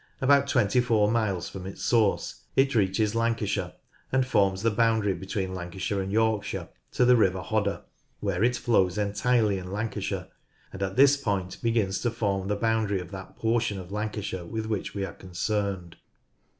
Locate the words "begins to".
11.61-12.09